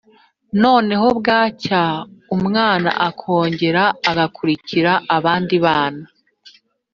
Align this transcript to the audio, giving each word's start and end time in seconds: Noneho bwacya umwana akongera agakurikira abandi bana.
Noneho 0.63 1.07
bwacya 1.19 1.83
umwana 2.35 2.89
akongera 3.07 3.83
agakurikira 4.09 4.93
abandi 5.17 5.55
bana. 5.65 6.03